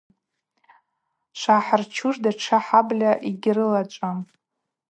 Швъахӏырцуш 1.39 2.15
датша 2.23 2.59
хӏабльа 2.65 3.11
йыгьрылачӏвам. 3.25 4.19